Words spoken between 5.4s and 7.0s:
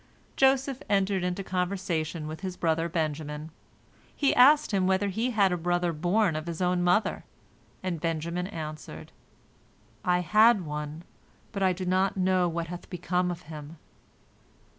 a brother borne by his own